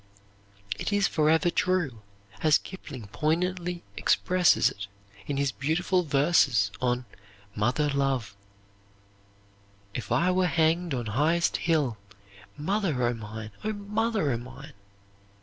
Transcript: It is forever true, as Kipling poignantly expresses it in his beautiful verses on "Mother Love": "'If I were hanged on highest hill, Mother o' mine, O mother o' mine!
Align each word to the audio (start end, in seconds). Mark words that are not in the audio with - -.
It 0.79 0.91
is 0.91 1.07
forever 1.07 1.51
true, 1.51 2.01
as 2.41 2.57
Kipling 2.57 3.05
poignantly 3.09 3.83
expresses 3.95 4.71
it 4.71 4.87
in 5.27 5.37
his 5.37 5.51
beautiful 5.51 6.01
verses 6.01 6.71
on 6.81 7.05
"Mother 7.55 7.87
Love": 7.87 8.35
"'If 9.93 10.11
I 10.11 10.31
were 10.31 10.47
hanged 10.47 10.95
on 10.95 11.05
highest 11.05 11.57
hill, 11.57 11.99
Mother 12.57 13.03
o' 13.03 13.13
mine, 13.13 13.51
O 13.63 13.73
mother 13.73 14.31
o' 14.31 14.39
mine! 14.39 14.73